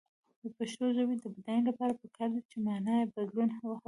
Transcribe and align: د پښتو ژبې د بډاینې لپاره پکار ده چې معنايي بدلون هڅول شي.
د 0.41 0.43
پښتو 0.57 0.85
ژبې 0.97 1.15
د 1.19 1.25
بډاینې 1.33 1.65
لپاره 1.69 1.93
پکار 2.01 2.29
ده 2.33 2.41
چې 2.49 2.55
معنايي 2.67 3.05
بدلون 3.15 3.49
هڅول 3.55 3.75
شي. 3.77 3.79